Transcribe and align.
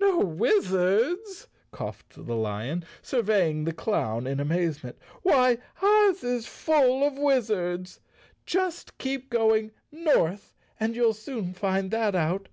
"No 0.00 0.18
wizards?" 0.18 1.46
coughed 1.70 2.14
the 2.24 2.34
lion, 2.34 2.86
surveying 3.02 3.64
the 3.64 3.72
clown 3.74 4.26
in 4.26 4.40
amazement.^ 4.40 4.98
4 5.22 5.30
Why, 5.30 5.58
Oz 6.08 6.24
is 6.24 6.46
full 6.46 7.06
of 7.06 7.18
wizards. 7.18 8.00
Just 8.46 8.96
keep 8.96 9.28
going 9.28 9.72
north 9.92 10.54
and 10.80 10.96
you'll 10.96 11.12
soon 11.12 11.52
find 11.52 11.90
that 11.90 12.14
out. 12.14 12.48